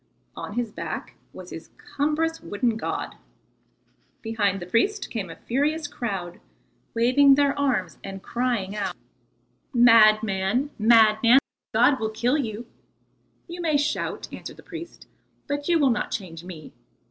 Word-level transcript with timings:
On 0.35 0.53
his 0.53 0.71
back 0.71 1.13
was 1.31 1.51
his 1.51 1.69
cumbrous 1.77 2.41
wooden 2.41 2.75
god. 2.75 3.17
Behind 4.23 4.59
the 4.59 4.65
priest 4.65 5.11
came 5.11 5.29
a 5.29 5.35
furious 5.35 5.85
crowd, 5.87 6.39
waving 6.95 7.35
their 7.35 7.53
arms 7.59 7.99
and 8.03 8.23
crying 8.23 8.75
out: 8.75 8.95
"Madman, 9.75 10.71
madman, 10.79 11.37
the 11.71 11.77
god 11.77 11.99
will 11.99 12.09
kill 12.09 12.39
you." 12.39 12.65
"You 13.47 13.61
may 13.61 13.77
shout," 13.77 14.27
answered 14.33 14.57
the 14.57 14.63
priest, 14.63 15.05
"but 15.45 15.67
you 15.67 15.77
will 15.77 15.91
not 15.91 16.09
change 16.09 16.43
me. 16.43 16.73